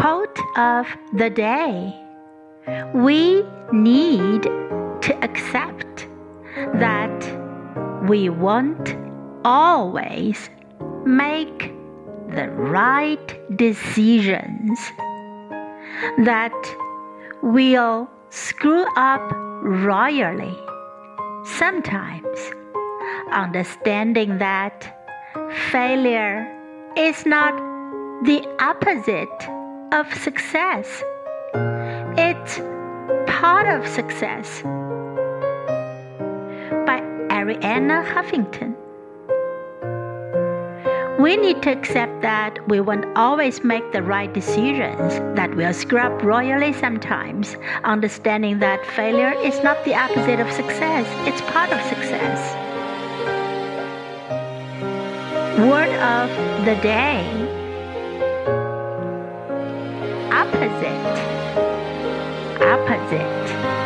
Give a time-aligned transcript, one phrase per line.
[0.00, 1.92] Quote of the day.
[2.94, 6.06] We need to accept
[6.74, 7.18] that
[8.08, 8.96] we won't
[9.44, 10.50] always
[11.04, 11.72] make
[12.28, 14.78] the right decisions,
[16.18, 16.54] that
[17.42, 20.56] we'll screw up royally
[21.44, 22.38] sometimes,
[23.32, 24.96] understanding that
[25.72, 26.46] failure
[26.96, 27.56] is not
[28.24, 29.57] the opposite
[29.92, 31.02] of success.
[32.18, 32.58] It's
[33.26, 34.62] part of success.
[36.86, 38.74] By Arianna Huffington.
[41.18, 45.98] We need to accept that we won't always make the right decisions, that we'll screw
[45.98, 51.80] up royally sometimes, understanding that failure is not the opposite of success, it's part of
[51.88, 52.54] success.
[55.58, 57.57] Word of the day
[60.52, 61.28] opposite.
[62.60, 63.77] Opposite